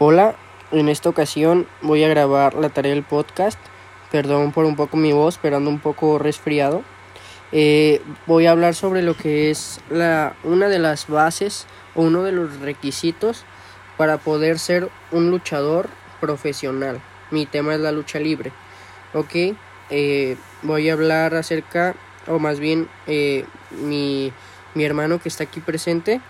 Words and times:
Hola, 0.00 0.34
en 0.72 0.88
esta 0.88 1.08
ocasión 1.08 1.68
voy 1.80 2.02
a 2.02 2.08
grabar 2.08 2.54
la 2.54 2.68
tarea 2.68 2.92
del 2.92 3.04
podcast. 3.04 3.60
Perdón 4.10 4.50
por 4.50 4.64
un 4.64 4.74
poco 4.74 4.96
mi 4.96 5.12
voz, 5.12 5.38
pero 5.40 5.58
ando 5.58 5.70
un 5.70 5.78
poco 5.78 6.18
resfriado. 6.18 6.82
Eh, 7.52 8.02
voy 8.26 8.46
a 8.46 8.50
hablar 8.50 8.74
sobre 8.74 9.02
lo 9.02 9.16
que 9.16 9.52
es 9.52 9.80
la, 9.90 10.34
una 10.42 10.66
de 10.66 10.80
las 10.80 11.06
bases 11.06 11.68
o 11.94 12.02
uno 12.02 12.24
de 12.24 12.32
los 12.32 12.58
requisitos 12.58 13.44
para 13.96 14.18
poder 14.18 14.58
ser 14.58 14.88
un 15.12 15.30
luchador 15.30 15.88
profesional. 16.20 17.00
Mi 17.30 17.46
tema 17.46 17.74
es 17.74 17.80
la 17.80 17.92
lucha 17.92 18.18
libre. 18.18 18.50
Ok, 19.12 19.54
eh, 19.90 20.36
voy 20.62 20.90
a 20.90 20.94
hablar 20.94 21.36
acerca, 21.36 21.94
o 22.26 22.40
más 22.40 22.58
bien 22.58 22.88
eh, 23.06 23.44
mi, 23.70 24.32
mi 24.74 24.84
hermano 24.84 25.20
que 25.20 25.28
está 25.28 25.44
aquí 25.44 25.60
presente, 25.60 26.20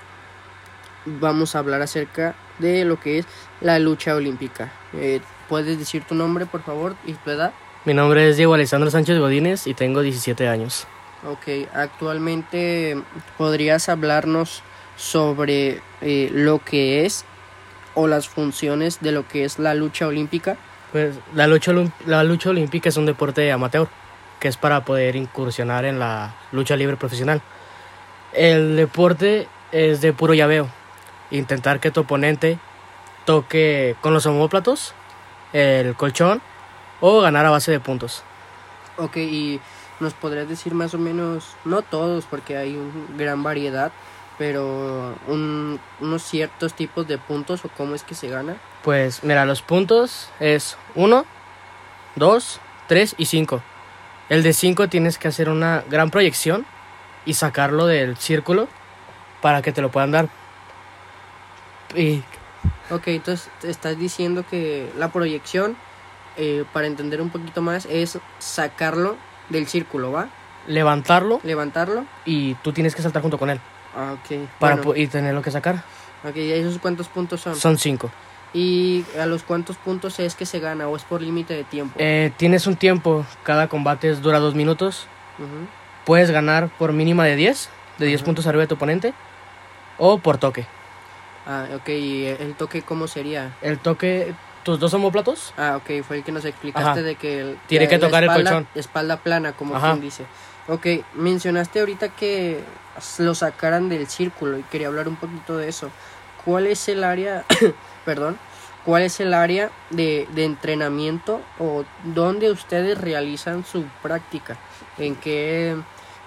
vamos 1.06 1.56
a 1.56 1.60
hablar 1.60 1.80
acerca 1.80 2.34
de 2.58 2.84
lo 2.84 3.00
que 3.00 3.18
es 3.18 3.26
la 3.60 3.78
lucha 3.78 4.14
olímpica. 4.14 4.72
Eh, 4.94 5.20
¿Puedes 5.48 5.78
decir 5.78 6.04
tu 6.04 6.14
nombre, 6.14 6.46
por 6.46 6.62
favor, 6.62 6.96
y 7.04 7.12
tu 7.14 7.30
edad? 7.30 7.52
Mi 7.84 7.94
nombre 7.94 8.28
es 8.28 8.36
Diego 8.36 8.54
Alessandro 8.54 8.90
Sánchez 8.90 9.18
Godínez 9.18 9.66
y 9.66 9.74
tengo 9.74 10.00
17 10.00 10.48
años. 10.48 10.86
Ok, 11.26 11.68
actualmente 11.74 12.96
podrías 13.36 13.88
hablarnos 13.88 14.62
sobre 14.96 15.80
eh, 16.00 16.30
lo 16.32 16.60
que 16.60 17.04
es 17.04 17.24
o 17.94 18.06
las 18.06 18.28
funciones 18.28 19.00
de 19.00 19.12
lo 19.12 19.26
que 19.26 19.44
es 19.44 19.58
la 19.58 19.74
lucha 19.74 20.06
olímpica. 20.06 20.56
Pues 20.92 21.14
la 21.34 21.46
lucha, 21.46 21.72
la 22.06 22.24
lucha 22.24 22.50
olímpica 22.50 22.88
es 22.88 22.96
un 22.96 23.06
deporte 23.06 23.50
amateur 23.52 23.88
que 24.38 24.48
es 24.48 24.56
para 24.56 24.84
poder 24.84 25.16
incursionar 25.16 25.84
en 25.84 25.98
la 25.98 26.34
lucha 26.52 26.76
libre 26.76 26.96
profesional. 26.96 27.40
El 28.32 28.76
deporte 28.76 29.48
es 29.72 30.00
de 30.00 30.12
puro 30.12 30.34
llaveo. 30.34 30.68
Intentar 31.30 31.80
que 31.80 31.90
tu 31.90 32.00
oponente 32.00 32.58
toque 33.24 33.96
con 34.00 34.12
los 34.14 34.26
homóplatos, 34.26 34.94
el 35.52 35.94
colchón 35.94 36.40
o 37.00 37.20
ganar 37.20 37.46
a 37.46 37.50
base 37.50 37.70
de 37.72 37.80
puntos. 37.80 38.22
Ok, 38.96 39.16
y 39.16 39.60
nos 40.00 40.14
podrías 40.14 40.48
decir 40.48 40.74
más 40.74 40.94
o 40.94 40.98
menos, 40.98 41.56
no 41.64 41.82
todos, 41.82 42.24
porque 42.26 42.56
hay 42.56 42.76
una 42.76 43.16
gran 43.16 43.42
variedad, 43.42 43.90
pero 44.38 45.14
un- 45.26 45.80
unos 46.00 46.22
ciertos 46.22 46.74
tipos 46.74 47.06
de 47.08 47.18
puntos 47.18 47.64
o 47.64 47.68
cómo 47.70 47.94
es 47.94 48.02
que 48.02 48.14
se 48.14 48.28
gana. 48.28 48.56
Pues 48.82 49.24
mira, 49.24 49.44
los 49.46 49.62
puntos 49.62 50.28
es 50.40 50.76
1, 50.94 51.24
2, 52.16 52.60
3 52.88 53.14
y 53.18 53.26
5. 53.26 53.62
El 54.28 54.42
de 54.42 54.52
5 54.52 54.88
tienes 54.88 55.18
que 55.18 55.28
hacer 55.28 55.48
una 55.48 55.82
gran 55.88 56.10
proyección 56.10 56.66
y 57.24 57.34
sacarlo 57.34 57.86
del 57.86 58.16
círculo 58.16 58.68
para 59.40 59.62
que 59.62 59.72
te 59.72 59.80
lo 59.82 59.90
puedan 59.90 60.10
dar. 60.12 60.28
Y 61.94 62.22
Ok, 62.90 63.08
entonces 63.08 63.48
te 63.60 63.70
estás 63.70 63.98
diciendo 63.98 64.44
que 64.48 64.90
la 64.98 65.08
proyección, 65.10 65.76
eh, 66.36 66.64
para 66.72 66.86
entender 66.86 67.20
un 67.20 67.30
poquito 67.30 67.62
más, 67.62 67.86
es 67.86 68.18
sacarlo 68.38 69.16
del 69.48 69.66
círculo, 69.66 70.12
¿va? 70.12 70.28
levantarlo 70.66 71.40
Levantarlo. 71.44 72.06
y 72.24 72.54
tú 72.56 72.72
tienes 72.72 72.94
que 72.94 73.02
saltar 73.02 73.20
junto 73.20 73.38
con 73.38 73.50
él 73.50 73.60
Ah, 73.94 74.14
ok. 74.14 74.48
para 74.58 74.76
Bueno, 74.76 74.96
y 74.96 75.06
tenerlo 75.06 75.42
que 75.42 75.50
sacar. 75.50 75.82
ok, 76.26 76.36
¿y 76.36 76.52
esos 76.52 76.78
cuántos 76.78 77.08
puntos 77.08 77.40
son? 77.42 77.54
Son 77.56 77.78
5. 77.78 78.10
¿Y 78.54 79.04
a 79.20 79.26
los 79.26 79.42
cuántos 79.42 79.76
puntos 79.76 80.18
es 80.20 80.34
que 80.34 80.46
se 80.46 80.60
gana 80.60 80.88
o 80.88 80.96
es 80.96 81.02
por 81.02 81.20
límite 81.20 81.54
de 81.54 81.64
tiempo? 81.64 81.96
Eh, 81.98 82.32
tienes 82.36 82.66
un 82.66 82.76
tiempo, 82.76 83.26
cada 83.42 83.68
combate 83.68 84.14
dura 84.14 84.38
2 84.38 84.54
minutos. 84.54 85.06
Puedes 86.04 86.30
ganar 86.30 86.68
por 86.78 86.92
mínima 86.92 87.24
de 87.24 87.34
10, 87.36 87.68
de 87.98 88.06
10 88.06 88.20
Ajá. 88.20 88.26
puntos 88.26 88.46
arriba 88.46 88.62
de 88.62 88.66
tu 88.68 88.74
oponente, 88.76 89.12
o 89.98 90.18
por 90.18 90.38
toque. 90.38 90.66
Ah, 91.46 91.66
ok, 91.74 91.88
¿y 91.90 92.24
el 92.26 92.54
toque 92.54 92.82
cómo 92.82 93.06
sería? 93.06 93.54
El 93.60 93.78
toque, 93.78 94.34
tus 94.62 94.80
dos 94.80 94.94
homóplatos 94.94 95.52
Ah, 95.58 95.76
ok, 95.76 96.02
fue 96.06 96.18
el 96.18 96.24
que 96.24 96.32
nos 96.32 96.44
explicaste 96.44 96.88
Ajá. 96.90 97.02
de 97.02 97.16
que... 97.16 97.40
el- 97.40 97.58
Tiene 97.66 97.86
que 97.88 97.98
tocar 97.98 98.22
el 98.24 98.30
espalda- 98.30 98.50
colchón. 98.50 98.68
Espalda 98.74 99.16
plana, 99.18 99.52
como 99.52 99.76
Ajá. 99.76 99.90
quien 99.90 100.00
dice. 100.00 100.24
Ok, 100.68 100.86
mencionaste 101.14 101.80
ahorita 101.80 102.08
que 102.08 102.60
lo 103.18 103.34
sacaran 103.34 103.88
del 103.90 104.06
círculo 104.06 104.58
y 104.58 104.62
quería 104.62 104.86
hablar 104.86 105.08
un 105.08 105.16
poquito 105.16 105.56
de 105.58 105.68
eso. 105.68 105.90
¿Cuál 106.44 106.66
es 106.66 106.88
el 106.88 107.04
área, 107.04 107.44
perdón, 108.06 108.38
cuál 108.86 109.02
es 109.02 109.20
el 109.20 109.34
área 109.34 109.70
de, 109.90 110.26
de 110.34 110.44
entrenamiento 110.44 111.42
o 111.58 111.84
dónde 112.04 112.50
ustedes 112.50 112.98
realizan 112.98 113.64
su 113.66 113.84
práctica? 114.02 114.56
¿En 114.96 115.16
qué, 115.16 115.76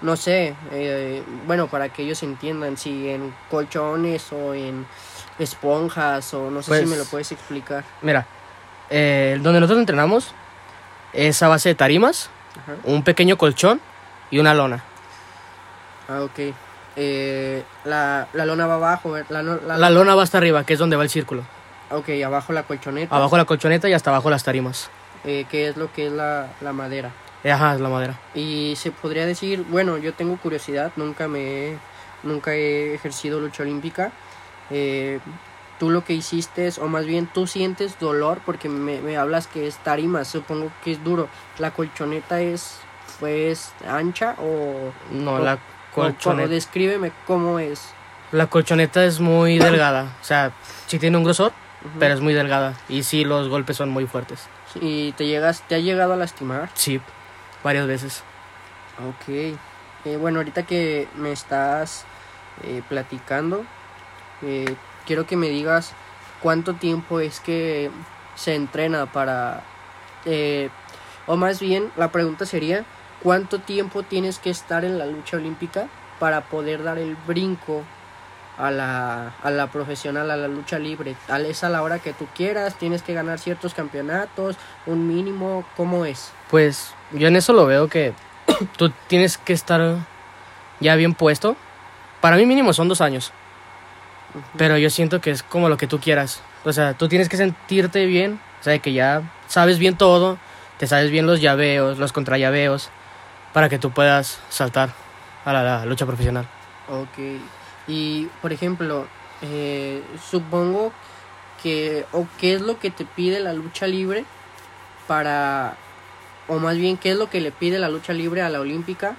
no 0.02 0.16
sé, 0.16 0.54
eh, 0.72 1.22
bueno, 1.46 1.66
para 1.66 1.88
que 1.88 2.02
ellos 2.02 2.22
entiendan, 2.22 2.76
si 2.76 3.08
en 3.08 3.34
colchones 3.50 4.32
o 4.32 4.54
en 4.54 4.86
esponjas 5.38 6.32
o 6.34 6.50
no 6.50 6.62
sé 6.62 6.64
si 6.64 6.70
Pues- 6.82 6.88
me 6.90 6.96
lo 6.96 7.04
puedes 7.04 7.32
explicar? 7.32 7.84
Mira, 8.02 8.26
eh, 8.90 9.38
donde 9.42 9.60
nosotros 9.60 9.80
entrenamos 9.80 10.32
es 11.12 11.42
a 11.42 11.48
base 11.48 11.70
de 11.70 11.74
tarimas, 11.74 12.30
Ajá. 12.62 12.74
un 12.84 13.02
pequeño 13.02 13.36
colchón 13.38 13.80
y 14.30 14.38
una 14.38 14.54
lona. 14.54 14.82
Ah, 16.08 16.22
ok. 16.22 16.54
Eh, 16.96 17.62
la, 17.84 18.26
la 18.32 18.44
lona 18.46 18.66
va 18.66 18.74
abajo, 18.74 19.12
¿ver? 19.12 19.26
la, 19.28 19.42
la- 19.42 19.78
La 19.78 19.90
lona 19.90 20.14
va 20.14 20.22
hasta 20.22 20.38
arriba, 20.38 20.64
que 20.64 20.72
es 20.72 20.78
donde 20.78 20.96
va 20.96 21.02
el 21.04 21.10
círculo. 21.10 21.42
Ok, 21.90 22.08
abajo 22.24 22.52
la 22.52 22.64
colchoneta. 22.64 23.14
Abajo 23.14 23.36
la 23.36 23.44
colchoneta 23.44 23.88
y 23.88 23.92
hasta 23.92 24.10
abajo 24.10 24.30
las 24.30 24.42
tarimas. 24.44 24.90
eh, 25.24 25.46
que 25.50 25.68
es 25.68 25.76
lo 25.76 25.92
que 25.92 26.06
es 26.06 26.12
la, 26.12 26.46
la 26.60 26.72
madera. 26.72 27.10
Eh, 27.44 27.52
Ajá, 27.52 27.74
es 27.74 27.80
la 27.80 27.88
madera. 27.88 28.18
Y 28.34 28.74
se 28.76 28.90
podría 28.90 29.24
decir, 29.26 29.64
bueno, 29.68 29.96
yo 29.98 30.12
tengo 30.14 30.36
curiosidad, 30.38 30.92
nunca 30.96 31.28
me 31.28 31.40
he- 31.70 31.78
nunca 32.24 32.54
he 32.54 32.94
ejercido 32.94 33.40
lucha 33.40 33.62
olímpica. 33.62 34.10
Eh, 34.70 35.20
tú 35.78 35.90
lo 35.90 36.04
que 36.04 36.14
hiciste 36.14 36.66
es, 36.66 36.78
o 36.78 36.88
más 36.88 37.06
bien 37.06 37.26
tú 37.32 37.46
sientes 37.46 37.98
dolor 38.00 38.40
porque 38.44 38.68
me, 38.68 39.00
me 39.00 39.16
hablas 39.16 39.46
que 39.46 39.66
es 39.68 39.76
tarima, 39.78 40.24
supongo 40.24 40.70
que 40.82 40.92
es 40.92 41.04
duro. 41.04 41.28
¿La 41.58 41.70
colchoneta 41.70 42.40
es 42.40 42.80
pues 43.20 43.72
ancha 43.88 44.34
o, 44.38 44.92
No, 45.12 45.34
O- 45.34 45.38
la 45.38 45.54
o 45.54 45.58
colchoneta. 45.94 46.48
descríbeme 46.48 47.12
cómo 47.26 47.58
es? 47.60 47.80
La 48.32 48.46
colchoneta 48.48 49.04
es 49.04 49.20
muy 49.20 49.58
delgada. 49.58 50.16
O 50.20 50.24
sea, 50.24 50.52
sí 50.86 50.98
tiene 50.98 51.16
un 51.16 51.24
grosor, 51.24 51.52
pero 51.98 52.12
es 52.14 52.20
muy 52.20 52.34
delgada. 52.34 52.74
Y 52.88 53.04
sí, 53.04 53.24
los 53.24 53.48
golpes 53.48 53.76
son 53.76 53.88
muy 53.88 54.06
fuertes. 54.06 54.40
¿Y 54.80 55.12
te 55.12 55.26
llegas, 55.26 55.62
te 55.66 55.76
ha 55.76 55.78
llegado 55.78 56.12
a 56.12 56.16
lastimar? 56.16 56.68
Sí, 56.74 57.00
varias 57.62 57.86
veces. 57.86 58.22
Ok. 59.08 59.28
Eh, 60.04 60.16
bueno, 60.16 60.38
ahorita 60.38 60.64
que 60.64 61.08
me 61.16 61.32
estás 61.32 62.04
eh, 62.62 62.82
platicando, 62.88 63.64
eh, 64.42 64.76
quiero 65.06 65.26
que 65.26 65.36
me 65.36 65.48
digas 65.48 65.92
cuánto 66.40 66.74
tiempo 66.74 67.20
es 67.20 67.40
que 67.40 67.90
se 68.36 68.54
entrena 68.54 69.06
para... 69.06 69.62
eh, 70.24 70.70
o 71.26 71.36
más 71.36 71.60
bien, 71.60 71.90
la 71.96 72.10
pregunta 72.10 72.46
sería, 72.46 72.84
¿cuánto 73.22 73.58
tiempo 73.58 74.02
tienes 74.02 74.38
que 74.38 74.50
estar 74.50 74.84
en 74.84 74.98
la 74.98 75.06
lucha 75.06 75.36
olímpica 75.36 75.88
para 76.18 76.42
poder 76.42 76.82
dar 76.82 76.98
el 76.98 77.16
brinco 77.26 77.84
a 78.58 78.70
la, 78.70 79.34
a 79.42 79.50
la 79.50 79.68
profesional, 79.68 80.30
a 80.30 80.36
la 80.36 80.48
lucha 80.48 80.78
libre? 80.78 81.16
Tal 81.26 81.46
es 81.46 81.64
a 81.64 81.68
la 81.68 81.82
hora 81.82 81.98
que 81.98 82.12
tú 82.12 82.26
quieras, 82.34 82.74
tienes 82.74 83.02
que 83.02 83.14
ganar 83.14 83.38
ciertos 83.38 83.74
campeonatos, 83.74 84.56
un 84.86 85.06
mínimo, 85.06 85.64
¿cómo 85.76 86.04
es? 86.04 86.32
Pues 86.50 86.92
yo 87.12 87.28
en 87.28 87.36
eso 87.36 87.52
lo 87.52 87.66
veo 87.66 87.88
que 87.88 88.12
tú 88.76 88.90
tienes 89.06 89.38
que 89.38 89.52
estar 89.52 89.96
ya 90.80 90.96
bien 90.96 91.14
puesto. 91.14 91.56
Para 92.20 92.36
mí 92.36 92.46
mínimo 92.46 92.72
son 92.72 92.88
dos 92.88 93.00
años. 93.00 93.32
Pero 94.56 94.76
yo 94.76 94.90
siento 94.90 95.20
que 95.20 95.30
es 95.30 95.42
como 95.42 95.68
lo 95.68 95.76
que 95.76 95.86
tú 95.86 96.00
quieras. 96.00 96.42
O 96.64 96.72
sea, 96.72 96.94
tú 96.94 97.08
tienes 97.08 97.28
que 97.28 97.36
sentirte 97.36 98.06
bien. 98.06 98.40
O 98.60 98.62
sea, 98.62 98.78
que 98.78 98.92
ya 98.92 99.22
sabes 99.46 99.78
bien 99.78 99.96
todo. 99.96 100.38
Te 100.78 100.86
sabes 100.86 101.10
bien 101.10 101.26
los 101.26 101.40
llaveos, 101.40 101.98
los 101.98 102.12
contrallaveos. 102.12 102.90
Para 103.52 103.68
que 103.68 103.78
tú 103.78 103.90
puedas 103.90 104.40
saltar 104.50 104.90
a 105.44 105.52
la, 105.52 105.62
la 105.62 105.86
lucha 105.86 106.06
profesional. 106.06 106.46
Ok. 106.88 107.40
Y, 107.88 108.26
por 108.42 108.52
ejemplo, 108.52 109.06
eh, 109.42 110.02
supongo 110.30 110.92
que, 111.62 112.04
o 112.12 112.26
qué 112.38 112.54
es 112.54 112.60
lo 112.60 112.78
que 112.78 112.90
te 112.90 113.04
pide 113.04 113.40
la 113.40 113.52
lucha 113.52 113.86
libre 113.86 114.24
para, 115.06 115.76
o 116.46 116.58
más 116.58 116.76
bien, 116.76 116.96
qué 116.98 117.12
es 117.12 117.16
lo 117.16 117.30
que 117.30 117.40
le 117.40 117.50
pide 117.50 117.78
la 117.78 117.88
lucha 117.88 118.12
libre 118.12 118.42
a 118.42 118.50
la 118.50 118.60
olímpica 118.60 119.16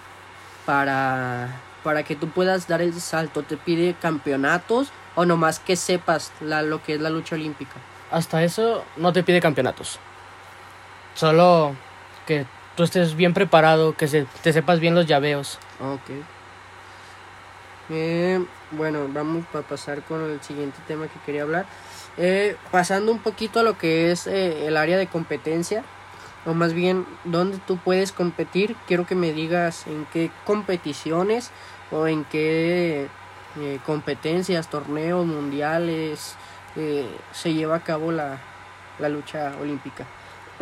para, 0.66 1.60
para 1.84 2.04
que 2.04 2.16
tú 2.16 2.30
puedas 2.30 2.68
dar 2.68 2.82
el 2.82 2.94
salto. 3.02 3.44
¿Te 3.44 3.58
pide 3.58 3.96
campeonatos 4.00 4.90
o 5.16 5.26
nomás 5.26 5.60
que 5.60 5.76
sepas 5.76 6.32
la, 6.40 6.62
lo 6.62 6.84
que 6.84 6.94
es 6.94 7.02
la 7.02 7.10
lucha 7.10 7.36
olímpica? 7.36 7.76
Hasta 8.12 8.44
eso 8.44 8.86
no 8.98 9.12
te 9.14 9.24
pide 9.24 9.42
campeonatos. 9.42 10.00
Solo 11.16 11.76
que 12.26 12.46
tú 12.76 12.84
estés 12.84 13.16
bien 13.16 13.34
preparado, 13.34 13.96
que 13.98 14.08
se, 14.08 14.26
te 14.42 14.54
sepas 14.54 14.80
bien 14.80 14.96
los 14.96 15.06
llaveos. 15.06 15.58
Ok. 15.82 16.12
Eh, 17.90 18.46
bueno, 18.72 19.08
vamos 19.12 19.46
a 19.54 19.62
pasar 19.62 20.04
con 20.04 20.24
el 20.24 20.42
siguiente 20.42 20.80
tema 20.88 21.08
que 21.08 21.20
quería 21.26 21.44
hablar. 21.44 21.66
Eh, 22.18 22.56
pasando 22.72 23.12
un 23.12 23.20
poquito 23.20 23.60
a 23.60 23.64
lo 23.64 23.78
que 23.78 24.12
es 24.12 24.28
eh, 24.28 24.68
el 24.68 24.78
área 24.78 24.98
de 24.98 25.08
competencia, 25.08 25.84
o 26.46 26.54
más 26.54 26.74
bien 26.74 27.06
dónde 27.24 27.60
tú 27.66 27.78
puedes 27.78 28.12
competir, 28.12 28.76
quiero 28.88 29.06
que 29.06 29.16
me 29.16 29.34
digas 29.34 29.88
en 29.88 30.06
qué 30.12 30.32
competiciones 30.46 31.52
o 31.92 32.08
en 32.08 32.24
qué 32.26 33.08
eh, 33.58 33.80
competencias, 33.86 34.70
torneos 34.70 35.26
mundiales, 35.26 36.36
eh, 36.76 37.08
se 37.32 37.54
lleva 37.54 37.78
a 37.78 37.84
cabo 37.84 38.12
la, 38.12 38.38
la 39.00 39.10
lucha 39.10 39.54
olímpica? 39.60 40.06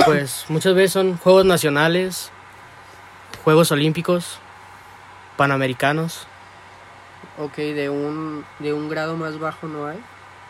Pues 0.06 0.46
muchas 0.48 0.74
veces 0.74 0.94
son 0.94 1.18
Juegos 1.18 1.46
Nacionales, 1.46 2.32
Juegos 3.44 3.72
Olímpicos, 3.72 4.40
Panamericanos, 5.36 6.28
Ok, 7.38 7.56
de 7.58 7.90
un, 7.90 8.44
de 8.60 8.74
un 8.74 8.90
grado 8.90 9.16
más 9.16 9.40
bajo 9.40 9.68
no 9.68 9.86
hay, 9.88 10.00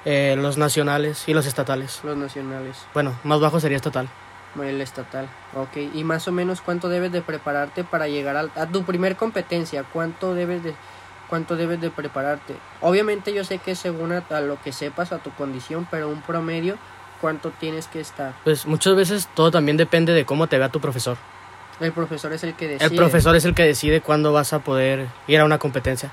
eh, 0.06 0.36
los 0.38 0.57
nacionales 0.57 1.24
y 1.28 1.34
los 1.34 1.45
estatales. 1.45 2.00
los 2.04 2.16
nacionales, 2.18 2.78
Bueno, 2.94 3.13
más 3.24 3.39
bajo 3.39 3.60
sería 3.60 3.75
estatal. 3.78 4.07
el 4.62 4.81
estatal. 4.81 5.28
Ok, 5.54 5.78
y 5.94 6.04
más 6.04 6.28
o 6.28 6.31
menos 6.31 6.62
cuánto 6.62 6.88
debes 6.89 7.12
de 7.12 7.22
prepararte 7.22 7.84
para 7.84 8.07
llegar 8.07 8.38
al- 8.38 8.51
a, 8.56 8.66
tu 8.66 8.84
primer 8.84 9.16
competencia, 9.16 9.84
cuánto 9.84 10.34
debes 10.34 10.63
de 10.63 10.74
cuánto 11.30 11.57
debes 11.57 11.81
de 11.81 11.89
prepararte. 11.92 12.56
Obviamente 12.80 13.34
yo 13.34 13.44
sé 13.44 13.57
que 13.57 13.75
según 13.75 14.13
a, 14.13 14.24
a 14.30 14.39
lo 14.39 14.60
que 14.62 14.72
sepas, 14.72 15.12
a 15.12 15.18
tu 15.19 15.30
condición, 15.31 15.86
pero 15.92 16.07
un 16.10 16.22
promedio, 16.22 16.78
cuánto 17.19 17.51
tienes 17.51 17.88
que 17.88 18.00
estar. 18.00 18.34
Pues 18.45 18.66
muchas 18.66 18.95
veces 18.95 19.28
todo 19.36 19.51
también 19.51 19.75
depende 19.75 20.13
de 20.13 20.24
cómo 20.25 20.48
te 20.48 20.57
vea 20.57 20.69
tu 20.69 20.80
profesor. 20.80 21.18
El 21.81 21.92
profesor 21.92 22.31
es 22.31 22.44
el 22.45 22.54
que 22.56 22.69
decide. 22.69 22.86
El 22.89 22.95
profesor 22.95 23.36
es 23.36 23.44
el 23.44 23.54
que 23.54 23.63
decide 23.63 24.00
cuándo 24.01 24.31
vas 24.31 24.54
a 24.54 24.60
poder 24.60 25.07
ir 25.28 25.39
a 25.42 25.44
una 25.45 25.57
competencia. 25.60 26.12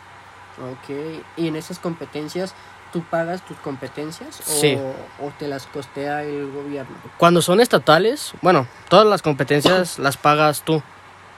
Ok, 0.58 1.22
y 1.36 1.48
en 1.48 1.56
esas 1.56 1.78
competencias, 1.78 2.54
¿tú 2.92 3.02
pagas 3.02 3.44
tus 3.44 3.56
competencias 3.58 4.40
o, 4.40 4.52
Sí. 4.52 4.78
o 5.20 5.30
te 5.38 5.48
las 5.48 5.66
costea 5.66 6.22
el 6.22 6.50
gobierno? 6.52 6.94
Cuando 7.18 7.42
son 7.42 7.60
estatales, 7.60 8.32
bueno, 8.40 8.66
todas 8.88 9.06
las 9.06 9.20
competencias 9.22 9.98
las 9.98 10.16
pagas 10.16 10.62
tú. 10.62 10.82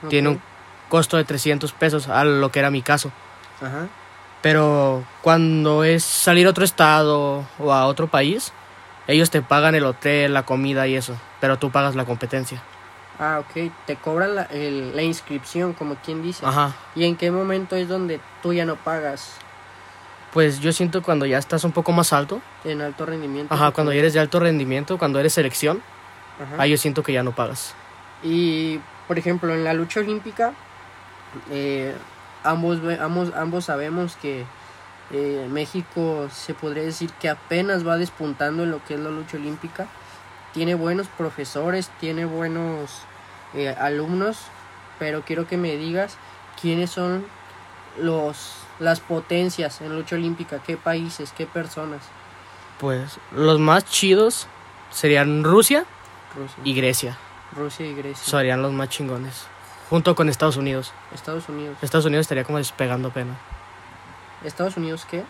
Tiene 0.09 0.29
un 0.29 0.41
costo 0.89 1.17
de 1.17 1.23
300 1.23 1.71
pesos, 1.73 2.07
a 2.07 2.23
lo 2.23 2.51
que 2.51 2.59
era 2.59 2.69
mi 2.69 2.83
caso. 2.83 3.11
Ajá. 3.59 3.87
Pero 4.43 5.03
cuando 5.23 5.83
es 5.83 6.03
salir 6.03 6.45
a 6.45 6.51
otro 6.51 6.63
estado 6.63 7.43
o 7.57 7.73
a 7.73 7.87
otro 7.87 8.07
país, 8.07 8.53
ellos 9.07 9.31
te 9.31 9.41
pagan 9.41 9.73
el 9.73 9.83
hotel, 9.85 10.33
la 10.35 10.43
comida 10.43 10.85
y 10.87 10.95
eso, 10.95 11.17
pero 11.41 11.57
tú 11.57 11.71
pagas 11.71 11.95
la 11.95 12.05
competencia. 12.05 12.61
Ah, 13.19 13.39
ok, 13.39 13.71
te 13.85 13.95
cobran 13.95 14.35
la, 14.35 14.43
el- 14.43 14.95
la 14.95 15.01
inscripción, 15.01 15.73
como 15.73 15.95
quien 15.95 16.21
dice. 16.21 16.45
Ajá. 16.45 16.73
¿Y 16.95 17.05
en 17.05 17.15
qué 17.15 17.31
momento 17.31 17.75
es 17.75 17.87
donde 17.87 18.19
tú 18.43 18.53
ya 18.53 18.63
no 18.65 18.75
pagas 18.75 19.31
Pues 20.33 20.59
yo 20.59 20.71
siento 20.71 21.01
cuando 21.01 21.25
ya 21.25 21.37
estás 21.39 21.63
un 21.63 21.71
poco 21.71 21.91
más 21.91 22.13
alto, 22.13 22.41
en 22.63 22.81
alto 22.81 23.05
rendimiento? 23.07 23.53
ajá, 23.53 23.71
cuando 23.71 23.91
ya 23.91 23.99
eres 23.99 24.13
de 24.13 24.19
alto 24.19 24.39
rendimiento, 24.39 24.97
cuando 24.99 25.19
eres 25.19 25.33
selección, 25.33 25.81
Ajá. 26.39 26.61
ahí 26.61 26.71
yo 26.71 26.77
siento 26.77 27.01
que 27.01 27.13
ya 27.13 27.23
no 27.23 27.31
pagas. 27.33 27.73
Y, 28.21 28.79
por 29.07 29.17
ejemplo, 29.17 29.53
en 29.53 29.63
la 29.63 29.73
lucha 29.73 29.99
olímpica, 30.01 30.53
eh, 31.49 31.95
ambos, 32.43 32.79
ambos, 32.99 33.31
ambos 33.35 33.65
sabemos 33.65 34.15
que 34.17 34.45
eh, 35.11 35.47
México 35.49 36.27
se 36.31 36.53
podría 36.53 36.83
decir 36.83 37.09
que 37.19 37.29
apenas 37.29 37.87
va 37.87 37.97
despuntando 37.97 38.63
en 38.63 38.71
lo 38.71 38.83
que 38.85 38.93
es 38.95 38.99
la 38.99 39.09
lucha 39.09 39.37
olímpica. 39.37 39.87
Tiene 40.53 40.75
buenos 40.75 41.07
profesores, 41.07 41.89
tiene 41.99 42.25
buenos 42.25 43.01
eh, 43.53 43.75
alumnos, 43.79 44.37
pero 44.99 45.21
quiero 45.21 45.47
que 45.47 45.57
me 45.57 45.75
digas 45.75 46.17
quiénes 46.59 46.89
son 46.89 47.25
los 47.99 48.53
las 48.79 48.99
potencias 48.99 49.81
en 49.81 49.95
lucha 49.95 50.15
olímpica, 50.15 50.59
qué 50.59 50.77
países, 50.77 51.33
qué 51.35 51.45
personas. 51.45 52.01
Pues 52.79 53.19
los 53.31 53.59
más 53.59 53.85
chidos 53.85 54.47
serían 54.91 55.43
Rusia 55.43 55.85
Rusia, 56.35 56.57
y 56.63 56.73
Grecia. 56.73 57.17
Rusia 57.55 57.85
y 57.87 57.95
Grecia, 57.95 58.23
Serían 58.23 58.61
los 58.61 58.71
más 58.71 58.89
chingones. 58.89 59.47
Junto 59.89 60.15
con 60.15 60.29
Estados 60.29 60.57
Unidos. 60.57 60.91
Estados 61.13 61.47
Unidos. 61.49 61.77
Estados 61.81 62.05
Unidos 62.05 62.25
estaría 62.25 62.43
como 62.43 62.57
despegando 62.57 63.09
pena. 63.11 63.35
¿Estados 64.43 64.77
Unidos 64.77 65.07
qué? 65.09 65.23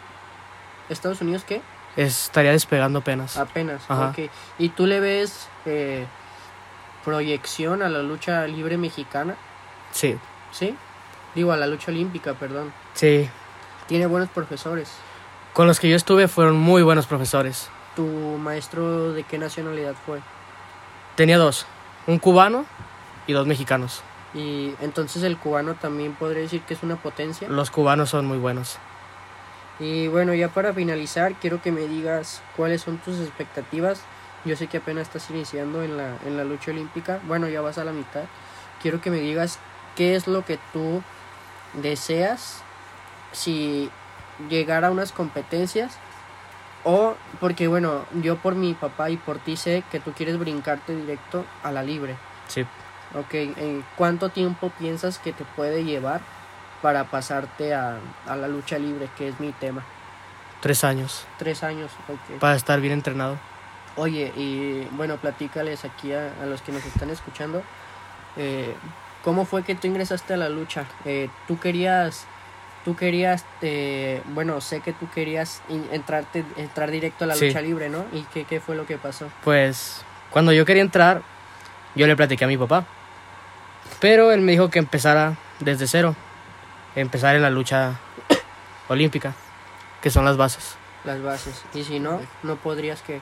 ¿Estados 0.89 1.21
Unidos 1.21 1.43
qué? 1.45 1.61
Estaría 1.97 2.51
despegando 2.51 3.01
penas. 3.01 3.35
Apenas, 3.37 3.81
Ajá. 3.89 4.09
ok. 4.11 4.29
¿Y 4.59 4.69
tú 4.69 4.85
le 4.85 4.99
ves 4.99 5.49
eh, 5.65 6.05
proyección 7.03 7.81
a 7.81 7.89
la 7.89 7.99
lucha 8.03 8.45
libre 8.47 8.77
mexicana? 8.77 9.35
Sí, 9.91 10.17
¿Sí? 10.51 10.75
Digo, 11.35 11.51
a 11.51 11.57
la 11.57 11.67
lucha 11.67 11.91
olímpica, 11.91 12.33
perdón. 12.33 12.71
sí. 12.93 13.29
Tiene 13.87 14.05
buenos 14.05 14.27
profesores. 14.29 14.91
Con 15.53 15.65
los 15.65 15.79
que 15.79 15.89
yo 15.89 15.95
estuve 15.95 16.27
fueron 16.27 16.57
muy 16.57 16.83
buenos 16.83 17.07
profesores. 17.07 17.69
¿Tu 17.95 18.03
maestro 18.05 19.13
de 19.13 19.23
qué 19.23 19.37
nacionalidad 19.37 19.95
fue? 20.05 20.19
Tenía 21.15 21.37
dos, 21.37 21.65
un 22.05 22.19
cubano 22.19 22.65
y 23.27 23.33
dos 23.33 23.47
mexicanos. 23.47 24.03
Y 24.33 24.73
entonces 24.81 25.23
el 25.23 25.37
cubano 25.37 25.75
también 25.75 26.13
podría 26.15 26.41
decir 26.41 26.61
que 26.63 26.73
es 26.73 26.83
una 26.83 26.97
potencia. 26.97 27.47
Los 27.47 27.71
cubanos 27.71 28.09
son 28.09 28.25
muy 28.25 28.37
buenos. 28.37 28.77
Y 29.79 30.07
bueno, 30.07 30.33
ya 30.33 30.49
para 30.49 30.73
finalizar, 30.73 31.35
quiero 31.35 31.61
que 31.61 31.71
me 31.71 31.81
digas 31.81 32.41
cuáles 32.55 32.81
son 32.81 32.97
tus 32.97 33.19
expectativas. 33.19 34.01
Yo 34.45 34.55
sé 34.55 34.67
que 34.67 34.77
apenas 34.77 35.07
estás 35.07 35.29
iniciando 35.29 35.83
en 35.83 35.97
la, 35.97 36.15
en 36.25 36.37
la 36.37 36.43
lucha 36.43 36.71
olímpica. 36.71 37.19
Bueno, 37.27 37.47
ya 37.47 37.61
vas 37.61 37.77
a 37.77 37.83
la 37.83 37.91
mitad. 37.91 38.23
Quiero 38.81 39.01
que 39.01 39.11
me 39.11 39.17
digas 39.17 39.59
qué 39.95 40.15
es 40.15 40.27
lo 40.27 40.45
que 40.45 40.59
tú 40.73 41.03
deseas 41.73 42.61
si 43.31 43.91
llegar 44.49 44.85
a 44.85 44.91
unas 44.91 45.11
competencias. 45.11 45.97
O 46.83 47.15
porque 47.39 47.67
bueno, 47.67 48.05
yo 48.21 48.37
por 48.37 48.55
mi 48.55 48.73
papá 48.73 49.09
y 49.09 49.17
por 49.17 49.39
ti 49.39 49.57
sé 49.57 49.83
que 49.91 49.99
tú 49.99 50.13
quieres 50.13 50.39
brincarte 50.39 50.95
directo 50.95 51.45
a 51.63 51.71
la 51.71 51.83
libre. 51.83 52.15
Sí, 52.47 52.65
Ok, 53.13 53.33
¿en 53.33 53.85
cuánto 53.95 54.29
tiempo 54.29 54.69
piensas 54.77 55.17
que 55.17 55.31
te 55.31 55.45
puede 55.45 55.85
llevar 55.85 56.21
para 56.81 57.05
pasarte 57.05 57.73
a, 57.73 57.97
a 58.27 58.35
la 58.35 58.47
lucha 58.47 58.77
libre, 58.77 59.09
que 59.17 59.29
es 59.29 59.39
mi 59.39 59.51
tema? 59.53 59.83
tres 60.59 60.83
años 60.83 61.25
Tres 61.37 61.61
años, 61.63 61.91
ok. 62.07 62.39
para 62.39 62.55
estar 62.55 62.79
bien 62.81 62.93
entrenado. 62.93 63.37
Oye, 63.95 64.31
y 64.35 64.87
bueno, 64.91 65.17
platícales 65.17 65.85
aquí 65.85 66.13
a, 66.13 66.31
a 66.41 66.45
los 66.45 66.61
que 66.61 66.71
nos 66.71 66.83
están 66.85 67.09
escuchando. 67.09 67.61
eh, 68.37 68.75
¿Cómo 69.23 69.45
fue 69.45 69.63
que 69.63 69.75
tú 69.75 69.87
ingresaste 69.87 70.33
a 70.33 70.37
la 70.37 70.49
lucha? 70.49 70.85
Eh, 71.05 71.29
tú 71.47 71.59
querías, 71.59 72.25
tú 72.85 72.95
querías, 72.95 73.43
eh, 73.61 74.21
bueno, 74.27 74.61
sé 74.61 74.79
que 74.81 74.93
tú 74.93 75.09
querías 75.09 75.61
in- 75.69 75.87
entrarte, 75.91 76.45
entrar 76.55 76.91
directo 76.91 77.23
a 77.25 77.27
la 77.27 77.35
Sí. 77.35 77.47
lucha 77.47 77.61
libre, 77.61 77.89
¿no? 77.89 78.05
¿Y 78.13 78.21
qué, 78.33 78.45
qué 78.45 78.59
fue 78.59 78.75
lo 78.75 78.85
que 78.85 78.97
pasó? 78.97 79.27
Pues 79.43 80.03
cuando 80.31 80.53
yo 80.53 80.65
quería 80.65 80.83
entrar, 80.83 81.21
yo 81.95 82.07
le 82.07 82.15
platiqué 82.15 82.45
a 82.45 82.47
mi 82.47 82.57
papá. 82.57 82.85
Pero 83.99 84.31
él 84.31 84.41
me 84.41 84.51
dijo 84.53 84.69
que 84.69 84.79
empezara 84.79 85.35
desde 85.59 85.87
cero. 85.87 86.15
Empezar 86.97 87.35
en 87.35 87.43
la 87.43 87.51
lucha 87.51 87.99
olímpica, 88.87 89.35
que 90.01 90.09
son 90.09 90.25
las 90.25 90.35
bases. 90.35 90.75
Las 91.03 91.21
bases. 91.21 91.63
Y 91.75 91.83
si 91.83 91.99
no, 91.99 92.19
no 92.41 92.55
podrías 92.55 93.03
que... 93.03 93.21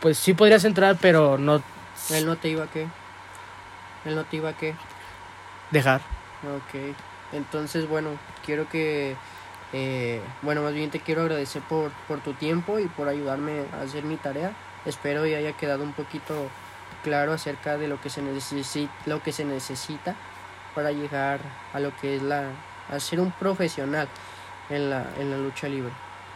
Pues 0.00 0.16
sí 0.16 0.34
podrías 0.34 0.64
entrar, 0.64 0.96
pero 1.00 1.36
no 1.36 1.60
Él 2.10 2.26
no 2.26 2.36
te 2.36 2.48
iba 2.48 2.62
a 2.62 2.66
qué. 2.68 2.86
Él 4.04 4.14
no 4.14 4.24
te 4.24 4.36
iba 4.36 4.50
a 4.50 4.56
qué. 4.56 4.76
dejar. 5.72 6.00
Ok, 6.44 6.94
entonces 7.32 7.88
bueno, 7.88 8.10
quiero 8.44 8.68
que, 8.68 9.16
eh, 9.72 10.20
bueno, 10.42 10.62
más 10.62 10.72
bien 10.72 10.90
te 10.90 11.00
quiero 11.00 11.22
agradecer 11.22 11.62
por, 11.62 11.90
por 12.06 12.20
tu 12.20 12.34
tiempo 12.34 12.78
y 12.78 12.86
por 12.86 13.08
ayudarme 13.08 13.64
a 13.76 13.82
hacer 13.82 14.04
mi 14.04 14.16
tarea. 14.16 14.52
Espero 14.84 15.26
y 15.26 15.34
haya 15.34 15.54
quedado 15.54 15.82
un 15.82 15.92
poquito 15.92 16.48
claro 17.02 17.32
acerca 17.32 17.78
de 17.78 17.88
lo 17.88 18.00
que 18.00 18.10
se 18.10 18.22
necesita, 18.22 18.92
lo 19.06 19.24
que 19.24 19.32
se 19.32 19.44
necesita 19.44 20.14
para 20.76 20.92
llegar 20.92 21.40
a 21.72 21.80
lo 21.80 21.96
que 21.96 22.16
es 22.16 22.22
la, 22.22 22.44
a 22.90 23.00
ser 23.00 23.20
un 23.20 23.32
profesional 23.32 24.08
en 24.70 24.90
la, 24.90 25.06
en 25.18 25.30
la 25.30 25.36
lucha 25.38 25.68
libre. 25.68 25.92